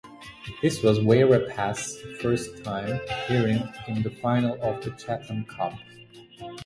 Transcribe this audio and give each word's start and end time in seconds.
This 0.63 0.81
was 0.81 0.97
Wairarapas 0.97 2.17
first 2.23 2.63
time 2.63 2.99
appearing 3.07 3.61
in 3.87 4.01
the 4.01 4.09
final 4.09 4.59
of 4.59 4.83
the 4.83 4.89
Chatham 4.97 5.45
Cup. 5.45 5.75